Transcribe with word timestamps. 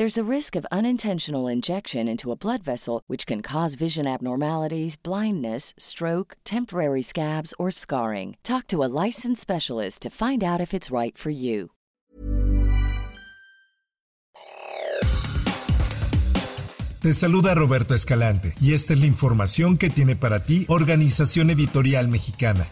There's 0.00 0.16
a 0.16 0.24
risk 0.36 0.56
of 0.56 0.64
unintentional 0.72 1.46
injection 1.46 2.08
into 2.08 2.32
a 2.32 2.34
blood 2.34 2.62
vessel, 2.62 3.02
which 3.06 3.26
can 3.26 3.42
cause 3.42 3.74
vision 3.74 4.06
abnormalities, 4.06 4.96
blindness, 4.96 5.74
stroke, 5.76 6.38
temporary 6.42 7.02
scabs, 7.02 7.52
or 7.58 7.70
scarring. 7.70 8.38
Talk 8.42 8.66
to 8.68 8.82
a 8.82 8.88
licensed 9.04 9.42
specialist 9.42 10.00
to 10.00 10.08
find 10.08 10.42
out 10.42 10.58
if 10.58 10.72
it's 10.72 10.90
right 10.90 11.18
for 11.18 11.28
you. 11.28 11.72
Te 17.02 17.12
saluda 17.12 17.54
Roberto 17.54 17.94
Escalante 17.94 18.54
y 18.58 18.72
esta 18.72 18.94
es 18.94 19.00
la 19.00 19.06
información 19.06 19.76
que 19.76 19.90
tiene 19.90 20.16
para 20.16 20.40
ti 20.40 20.64
Organización 20.70 21.50
Editorial 21.50 22.08
Mexicana. 22.08 22.70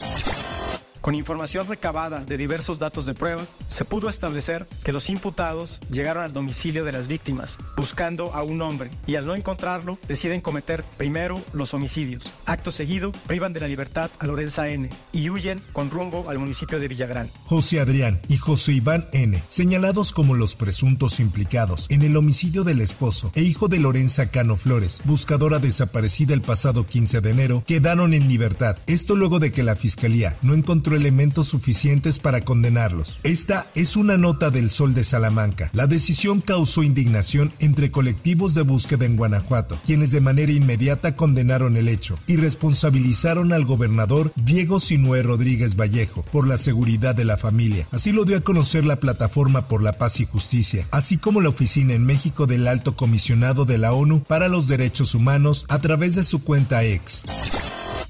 Con 1.08 1.14
información 1.14 1.66
recabada 1.66 2.22
de 2.22 2.36
diversos 2.36 2.78
datos 2.78 3.06
de 3.06 3.14
prueba, 3.14 3.46
se 3.70 3.86
pudo 3.86 4.10
establecer 4.10 4.66
que 4.84 4.92
los 4.92 5.08
imputados 5.08 5.80
llegaron 5.90 6.22
al 6.22 6.34
domicilio 6.34 6.84
de 6.84 6.92
las 6.92 7.06
víctimas 7.06 7.56
buscando 7.78 8.34
a 8.34 8.42
un 8.42 8.60
hombre 8.60 8.90
y 9.06 9.14
al 9.14 9.24
no 9.24 9.34
encontrarlo 9.34 9.98
deciden 10.06 10.42
cometer 10.42 10.84
primero 10.98 11.40
los 11.54 11.72
homicidios. 11.72 12.30
Acto 12.44 12.70
seguido, 12.70 13.12
privan 13.26 13.54
de 13.54 13.60
la 13.60 13.68
libertad 13.68 14.10
a 14.18 14.26
Lorenza 14.26 14.68
N. 14.68 14.90
y 15.10 15.30
huyen 15.30 15.62
con 15.72 15.88
rumbo 15.90 16.28
al 16.28 16.38
municipio 16.38 16.78
de 16.78 16.88
Villagrán. 16.88 17.30
José 17.44 17.80
Adrián 17.80 18.20
y 18.28 18.36
José 18.36 18.72
Iván 18.72 19.06
N., 19.12 19.42
señalados 19.48 20.12
como 20.12 20.34
los 20.34 20.56
presuntos 20.56 21.20
implicados 21.20 21.86
en 21.88 22.02
el 22.02 22.18
homicidio 22.18 22.64
del 22.64 22.82
esposo 22.82 23.32
e 23.34 23.40
hijo 23.40 23.68
de 23.68 23.78
Lorenza 23.78 24.30
Cano 24.30 24.56
Flores, 24.56 25.00
buscadora 25.06 25.58
desaparecida 25.58 26.34
el 26.34 26.42
pasado 26.42 26.84
15 26.86 27.22
de 27.22 27.30
enero, 27.30 27.64
quedaron 27.66 28.12
en 28.12 28.28
libertad. 28.28 28.76
Esto 28.86 29.16
luego 29.16 29.38
de 29.38 29.52
que 29.52 29.62
la 29.62 29.74
fiscalía 29.74 30.36
no 30.42 30.52
encontró 30.52 30.97
elementos 30.98 31.48
suficientes 31.48 32.18
para 32.18 32.42
condenarlos. 32.42 33.18
Esta 33.22 33.66
es 33.74 33.96
una 33.96 34.18
nota 34.18 34.50
del 34.50 34.68
Sol 34.68 34.92
de 34.92 35.04
Salamanca. 35.04 35.70
La 35.72 35.86
decisión 35.86 36.40
causó 36.40 36.82
indignación 36.82 37.52
entre 37.60 37.90
colectivos 37.90 38.54
de 38.54 38.62
búsqueda 38.62 39.06
en 39.06 39.16
Guanajuato, 39.16 39.78
quienes 39.86 40.10
de 40.10 40.20
manera 40.20 40.52
inmediata 40.52 41.16
condenaron 41.16 41.76
el 41.76 41.88
hecho 41.88 42.18
y 42.26 42.36
responsabilizaron 42.36 43.52
al 43.52 43.64
gobernador 43.64 44.32
Diego 44.36 44.80
Sinué 44.80 45.22
Rodríguez 45.22 45.76
Vallejo 45.76 46.24
por 46.30 46.46
la 46.46 46.56
seguridad 46.56 47.14
de 47.14 47.24
la 47.24 47.36
familia. 47.36 47.86
Así 47.90 48.12
lo 48.12 48.24
dio 48.24 48.36
a 48.36 48.42
conocer 48.42 48.84
la 48.84 49.00
Plataforma 49.00 49.68
por 49.68 49.82
la 49.82 49.92
Paz 49.92 50.20
y 50.20 50.26
Justicia, 50.26 50.86
así 50.90 51.18
como 51.18 51.40
la 51.40 51.48
oficina 51.48 51.94
en 51.94 52.04
México 52.04 52.46
del 52.46 52.68
Alto 52.68 52.96
Comisionado 52.96 53.64
de 53.64 53.78
la 53.78 53.92
ONU 53.92 54.24
para 54.24 54.48
los 54.48 54.68
Derechos 54.68 55.14
Humanos 55.14 55.66
a 55.68 55.80
través 55.80 56.14
de 56.14 56.24
su 56.24 56.42
cuenta 56.42 56.84
ex. 56.84 57.24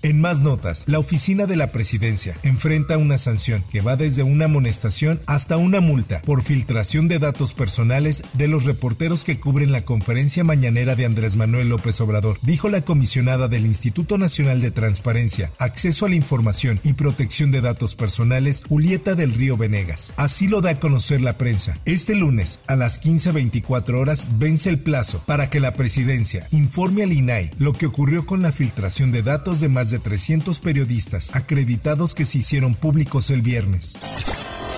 En 0.00 0.20
más 0.20 0.42
notas, 0.42 0.84
la 0.86 1.00
oficina 1.00 1.46
de 1.46 1.56
la 1.56 1.72
presidencia 1.72 2.36
enfrenta 2.44 2.96
una 2.96 3.18
sanción 3.18 3.64
que 3.68 3.80
va 3.80 3.96
desde 3.96 4.22
una 4.22 4.44
amonestación 4.44 5.20
hasta 5.26 5.56
una 5.56 5.80
multa 5.80 6.22
por 6.22 6.44
filtración 6.44 7.08
de 7.08 7.18
datos 7.18 7.52
personales 7.52 8.22
de 8.34 8.46
los 8.46 8.64
reporteros 8.64 9.24
que 9.24 9.40
cubren 9.40 9.72
la 9.72 9.84
conferencia 9.84 10.44
mañanera 10.44 10.94
de 10.94 11.04
Andrés 11.04 11.36
Manuel 11.36 11.70
López 11.70 12.00
Obrador, 12.00 12.38
dijo 12.42 12.68
la 12.68 12.82
comisionada 12.82 13.48
del 13.48 13.66
Instituto 13.66 14.18
Nacional 14.18 14.60
de 14.60 14.70
Transparencia, 14.70 15.50
Acceso 15.58 16.06
a 16.06 16.08
la 16.08 16.14
Información 16.14 16.78
y 16.84 16.92
Protección 16.92 17.50
de 17.50 17.60
Datos 17.60 17.96
Personales, 17.96 18.62
Julieta 18.68 19.16
del 19.16 19.34
Río 19.34 19.56
Venegas. 19.56 20.12
Así 20.16 20.46
lo 20.46 20.60
da 20.60 20.70
a 20.70 20.80
conocer 20.80 21.22
la 21.22 21.38
prensa. 21.38 21.76
Este 21.86 22.14
lunes, 22.14 22.60
a 22.68 22.76
las 22.76 23.02
15.24 23.04 23.94
horas, 23.94 24.28
vence 24.38 24.68
el 24.68 24.78
plazo 24.78 25.24
para 25.26 25.50
que 25.50 25.58
la 25.58 25.74
presidencia 25.74 26.46
informe 26.52 27.02
al 27.02 27.12
INAI 27.12 27.50
lo 27.58 27.72
que 27.72 27.86
ocurrió 27.86 28.26
con 28.26 28.42
la 28.42 28.52
filtración 28.52 29.10
de 29.10 29.22
datos 29.24 29.58
de 29.58 29.68
más 29.68 29.87
de 29.90 29.98
300 29.98 30.58
periodistas 30.60 31.34
acreditados 31.34 32.14
que 32.14 32.24
se 32.24 32.38
hicieron 32.38 32.74
públicos 32.74 33.30
el 33.30 33.42
viernes. 33.42 33.96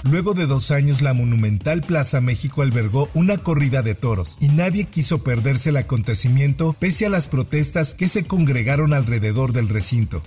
Luego 0.03 0.33
de 0.33 0.47
dos 0.47 0.71
años, 0.71 1.03
la 1.03 1.13
monumental 1.13 1.83
Plaza 1.83 2.21
México 2.21 2.63
albergó 2.63 3.11
una 3.13 3.39
corrida 3.39 3.83
de 3.83 3.95
toros 3.95 4.39
y 4.41 4.49
nadie 4.49 4.85
quiso 4.85 5.23
perderse 5.23 5.71
el 5.71 5.77
acontecimiento 5.77 6.75
pese 6.79 7.07
a 7.07 7.11
las 7.11 7.29
protestas 7.29 7.93
que 7.93 8.09
se 8.09 8.25
congregaron 8.25 8.95
alrededor 8.95 9.53
del 9.53 9.69
recinto. 9.69 10.23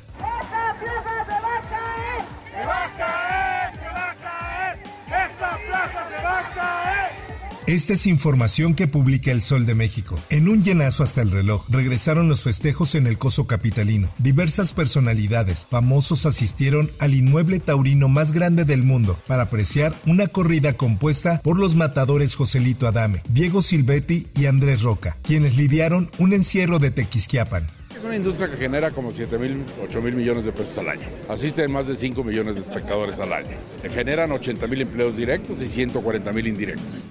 Esta 7.66 7.94
es 7.94 8.08
información 8.08 8.74
que 8.74 8.88
publica 8.88 9.32
El 9.32 9.42
Sol 9.42 9.66
de 9.66 9.74
México. 9.74 10.20
En 10.30 10.50
un 10.50 10.62
llenazo 10.62 11.02
hasta 11.02 11.22
el 11.22 11.32
reloj, 11.32 11.66
regresaron 11.70 12.28
los 12.28 12.44
festejos 12.44 12.94
en 12.94 13.08
el 13.08 13.18
coso 13.18 13.48
capitalino. 13.48 14.12
Diversas 14.18 14.74
personalidades, 14.74 15.66
famosos 15.70 16.26
asistieron 16.26 16.92
al 17.00 17.14
inmueble 17.14 17.62
taurino 17.62 18.10
más 18.10 18.34
grande 18.34 18.66
del 18.66 18.84
mundo 18.84 19.18
para 19.28 19.44
apreciar 19.44 19.96
una 20.06 20.28
corrida 20.28 20.74
compuesta 20.74 21.40
por 21.42 21.58
los 21.58 21.78
matadores 21.78 22.36
Joselito 22.36 22.86
Adame, 22.86 23.24
Diego 23.30 23.62
Silvetti 23.62 24.28
y 24.36 24.48
Andrés 24.48 24.82
Roca, 24.82 25.16
quienes 25.24 25.56
lidiaron 25.56 26.12
un 26.18 26.34
encierro 26.34 26.80
de 26.80 26.92
Tequisquiapan. 26.92 27.66
Es 27.98 28.04
una 28.04 28.18
industria 28.18 28.52
que 28.52 28.58
genera 28.58 28.92
como 28.92 29.14
7 29.14 29.38
mil, 29.38 29.64
8 29.82 30.02
mil 30.02 30.16
millones 30.16 30.44
de 30.44 30.52
pesos 30.52 30.78
al 30.80 30.90
año. 30.90 31.08
Asisten 31.30 31.72
más 31.72 31.88
de 31.88 31.96
5 31.96 32.22
millones 32.26 32.56
de 32.56 32.62
espectadores 32.62 33.22
al 33.22 33.32
año. 33.32 33.56
Generan 33.94 34.34
80 34.34 34.68
mil 34.68 34.82
empleos 34.82 35.16
directos 35.16 35.62
y 35.62 35.70
140 35.70 36.34
mil 36.34 36.48
indirectos. 36.48 37.02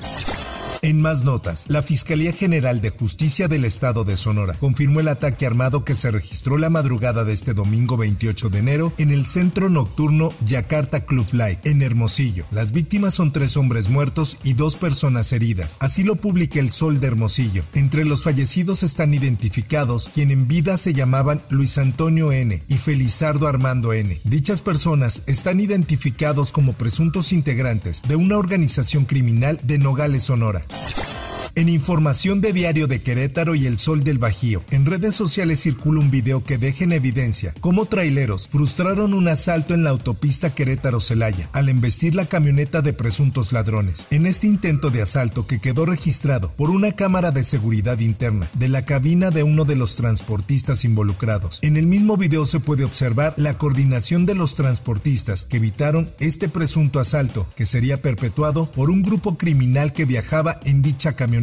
En 0.84 1.00
más 1.00 1.22
notas, 1.22 1.66
la 1.68 1.80
Fiscalía 1.80 2.32
General 2.32 2.80
de 2.80 2.90
Justicia 2.90 3.46
del 3.46 3.64
Estado 3.64 4.02
de 4.02 4.16
Sonora 4.16 4.54
confirmó 4.54 4.98
el 4.98 5.06
ataque 5.06 5.46
armado 5.46 5.84
que 5.84 5.94
se 5.94 6.10
registró 6.10 6.58
la 6.58 6.70
madrugada 6.70 7.22
de 7.22 7.32
este 7.32 7.54
domingo 7.54 7.96
28 7.96 8.50
de 8.50 8.58
enero 8.58 8.92
en 8.98 9.12
el 9.12 9.26
centro 9.26 9.70
nocturno 9.70 10.34
Yakarta 10.44 11.04
Club 11.04 11.28
Light, 11.34 11.64
en 11.66 11.82
Hermosillo. 11.82 12.46
Las 12.50 12.72
víctimas 12.72 13.14
son 13.14 13.30
tres 13.30 13.56
hombres 13.56 13.90
muertos 13.90 14.38
y 14.42 14.54
dos 14.54 14.74
personas 14.74 15.32
heridas. 15.32 15.76
Así 15.78 16.02
lo 16.02 16.16
publica 16.16 16.58
el 16.58 16.72
Sol 16.72 16.98
de 16.98 17.06
Hermosillo. 17.06 17.62
Entre 17.74 18.04
los 18.04 18.24
fallecidos 18.24 18.82
están 18.82 19.14
identificados 19.14 20.10
quien 20.12 20.32
en 20.32 20.48
vida 20.48 20.76
se 20.76 20.94
llamaban 20.94 21.42
Luis 21.48 21.78
Antonio 21.78 22.32
N. 22.32 22.60
y 22.66 22.74
Felizardo 22.74 23.46
Armando 23.46 23.92
N. 23.92 24.20
Dichas 24.24 24.62
personas 24.62 25.22
están 25.28 25.60
identificados 25.60 26.50
como 26.50 26.72
presuntos 26.72 27.32
integrantes 27.32 28.02
de 28.02 28.16
una 28.16 28.36
organización 28.36 29.04
criminal 29.04 29.60
de 29.62 29.78
Nogales, 29.78 30.24
Sonora. 30.24 30.66
あ! 30.74 31.31
En 31.54 31.68
información 31.68 32.40
de 32.40 32.54
Diario 32.54 32.86
de 32.86 33.02
Querétaro 33.02 33.54
y 33.54 33.66
El 33.66 33.76
Sol 33.76 34.04
del 34.04 34.16
Bajío, 34.16 34.64
en 34.70 34.86
redes 34.86 35.14
sociales 35.14 35.60
circula 35.60 36.00
un 36.00 36.10
video 36.10 36.42
que 36.42 36.56
deja 36.56 36.84
en 36.84 36.92
evidencia 36.92 37.52
cómo 37.60 37.84
traileros 37.84 38.48
frustraron 38.48 39.12
un 39.12 39.28
asalto 39.28 39.74
en 39.74 39.84
la 39.84 39.90
autopista 39.90 40.54
Querétaro-Celaya 40.54 41.50
al 41.52 41.68
embestir 41.68 42.14
la 42.14 42.24
camioneta 42.24 42.80
de 42.80 42.94
presuntos 42.94 43.52
ladrones. 43.52 44.06
En 44.10 44.24
este 44.24 44.46
intento 44.46 44.88
de 44.88 45.02
asalto 45.02 45.46
que 45.46 45.60
quedó 45.60 45.84
registrado 45.84 46.50
por 46.52 46.70
una 46.70 46.92
cámara 46.92 47.32
de 47.32 47.42
seguridad 47.42 47.98
interna 47.98 48.48
de 48.54 48.70
la 48.70 48.86
cabina 48.86 49.30
de 49.30 49.42
uno 49.42 49.66
de 49.66 49.76
los 49.76 49.96
transportistas 49.96 50.86
involucrados. 50.86 51.58
En 51.60 51.76
el 51.76 51.86
mismo 51.86 52.16
video 52.16 52.46
se 52.46 52.60
puede 52.60 52.84
observar 52.84 53.34
la 53.36 53.58
coordinación 53.58 54.24
de 54.24 54.34
los 54.34 54.54
transportistas 54.54 55.44
que 55.44 55.58
evitaron 55.58 56.10
este 56.18 56.48
presunto 56.48 56.98
asalto 56.98 57.46
que 57.56 57.66
sería 57.66 58.00
perpetuado 58.00 58.72
por 58.72 58.88
un 58.88 59.02
grupo 59.02 59.36
criminal 59.36 59.92
que 59.92 60.06
viajaba 60.06 60.58
en 60.64 60.80
dicha 60.80 61.12
camioneta. 61.12 61.41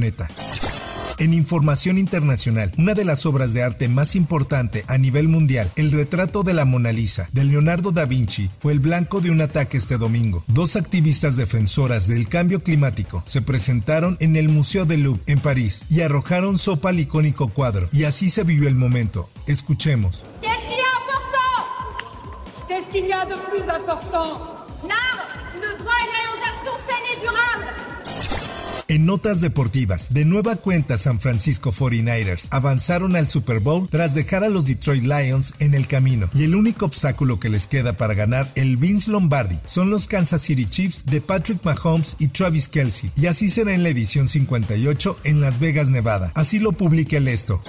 En 1.17 1.33
información 1.33 1.97
internacional, 1.97 2.71
una 2.77 2.93
de 2.93 3.03
las 3.03 3.25
obras 3.25 3.51
de 3.53 3.61
arte 3.61 3.89
más 3.89 4.15
importante 4.15 4.85
a 4.87 4.97
nivel 4.97 5.27
mundial, 5.27 5.69
el 5.75 5.91
retrato 5.91 6.43
de 6.43 6.53
la 6.53 6.63
Mona 6.63 6.93
Lisa 6.93 7.27
de 7.33 7.43
Leonardo 7.43 7.91
da 7.91 8.05
Vinci, 8.05 8.49
fue 8.59 8.71
el 8.71 8.79
blanco 8.79 9.19
de 9.19 9.29
un 9.29 9.41
ataque 9.41 9.77
este 9.77 9.97
domingo. 9.97 10.45
Dos 10.47 10.77
activistas 10.77 11.35
defensoras 11.35 12.07
del 12.07 12.29
cambio 12.29 12.63
climático 12.63 13.21
se 13.25 13.41
presentaron 13.41 14.15
en 14.21 14.37
el 14.37 14.47
Museo 14.47 14.85
del 14.85 15.03
Louvre 15.03 15.21
en 15.25 15.41
París 15.41 15.85
y 15.89 16.01
arrojaron 16.01 16.57
sopa 16.57 16.89
al 16.89 16.99
icónico 17.01 17.49
cuadro. 17.49 17.89
Y 17.91 18.05
así 18.05 18.29
se 18.29 18.43
vivió 18.43 18.69
el 18.69 18.75
momento. 18.75 19.29
Escuchemos. 19.45 20.23
Qu'est-ce 22.69 22.87
qu'il 22.91 23.07
y 23.07 23.11
a 23.11 23.25
de 23.25 23.35
En 28.89 29.05
notas 29.05 29.39
deportivas, 29.39 30.11
de 30.11 30.25
nueva 30.25 30.55
cuenta 30.55 30.97
San 30.97 31.19
Francisco 31.19 31.71
49ers 31.71 32.47
avanzaron 32.49 33.15
al 33.15 33.29
Super 33.29 33.59
Bowl 33.59 33.87
tras 33.87 34.15
dejar 34.15 34.43
a 34.43 34.49
los 34.49 34.65
Detroit 34.65 35.03
Lions 35.03 35.53
en 35.59 35.75
el 35.75 35.85
camino 35.85 36.27
y 36.33 36.43
el 36.43 36.55
único 36.55 36.87
obstáculo 36.87 37.39
que 37.39 37.49
les 37.49 37.67
queda 37.67 37.93
para 37.93 38.15
ganar 38.15 38.51
el 38.55 38.77
Vince 38.77 39.11
Lombardi 39.11 39.59
son 39.63 39.91
los 39.91 40.07
Kansas 40.07 40.41
City 40.41 40.65
Chiefs 40.65 41.05
de 41.05 41.21
Patrick 41.21 41.63
Mahomes 41.63 42.15
y 42.17 42.29
Travis 42.29 42.67
Kelsey 42.67 43.11
y 43.15 43.27
así 43.27 43.49
será 43.49 43.75
en 43.75 43.83
la 43.83 43.89
edición 43.89 44.27
58 44.27 45.19
en 45.23 45.39
Las 45.39 45.59
Vegas, 45.59 45.89
Nevada. 45.89 46.31
Así 46.33 46.57
lo 46.57 46.71
publica 46.71 47.17
el 47.17 47.27
esto. 47.27 47.61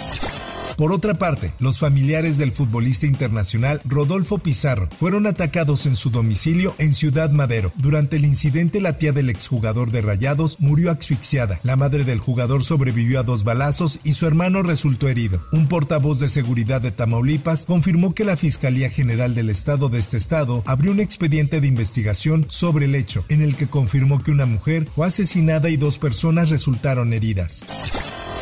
Por 0.81 0.95
otra 0.95 1.13
parte, 1.13 1.53
los 1.59 1.79
familiares 1.79 2.39
del 2.39 2.53
futbolista 2.53 3.05
internacional 3.05 3.83
Rodolfo 3.85 4.39
Pizarro 4.39 4.89
fueron 4.99 5.27
atacados 5.27 5.85
en 5.85 5.95
su 5.95 6.09
domicilio 6.09 6.75
en 6.79 6.95
Ciudad 6.95 7.29
Madero. 7.29 7.71
Durante 7.77 8.17
el 8.17 8.25
incidente, 8.25 8.81
la 8.81 8.97
tía 8.97 9.13
del 9.13 9.29
exjugador 9.29 9.91
de 9.91 10.01
Rayados 10.01 10.59
murió 10.59 10.91
asfixiada. 10.91 11.61
La 11.65 11.77
madre 11.77 12.05
del 12.05 12.19
jugador 12.19 12.65
sobrevivió 12.65 13.21
a 13.21 13.25
dos 13.25 13.45
balazos 13.45 14.01
y 14.05 14.15
su 14.15 14.27
hermano 14.27 14.63
resultó 14.63 15.07
herido. 15.09 15.43
Un 15.53 15.69
portavoz 15.69 16.19
de 16.19 16.31
seguridad 16.31 16.81
de 16.81 16.93
Tamaulipas 16.93 17.67
confirmó 17.67 18.15
que 18.15 18.25
la 18.25 18.39
Fiscalía 18.39 18.89
General 18.89 19.35
del 19.35 19.51
Estado 19.51 19.91
de 19.91 19.99
este 19.99 20.17
estado 20.17 20.63
abrió 20.65 20.93
un 20.93 21.01
expediente 21.01 21.61
de 21.61 21.67
investigación 21.67 22.47
sobre 22.49 22.87
el 22.87 22.95
hecho, 22.95 23.27
en 23.29 23.43
el 23.43 23.55
que 23.55 23.69
confirmó 23.69 24.23
que 24.23 24.31
una 24.31 24.47
mujer 24.47 24.89
fue 24.95 25.07
asesinada 25.07 25.69
y 25.69 25.77
dos 25.77 25.99
personas 25.99 26.49
resultaron 26.49 27.13
heridas. 27.13 27.67